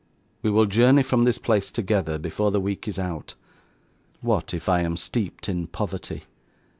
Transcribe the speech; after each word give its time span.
We 0.41 0.49
will 0.49 0.65
journey 0.65 1.03
from 1.03 1.25
this 1.25 1.37
place 1.37 1.69
together, 1.69 2.17
before 2.17 2.49
the 2.49 2.59
week 2.59 2.87
is 2.87 2.97
out. 2.97 3.35
What, 4.21 4.51
if 4.51 4.67
I 4.67 4.81
am 4.81 4.97
steeped 4.97 5.47
in 5.47 5.67
poverty? 5.67 6.23